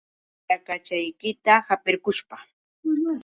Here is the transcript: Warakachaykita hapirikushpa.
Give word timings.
Warakachaykita 0.47 1.53
hapirikushpa. 1.67 2.37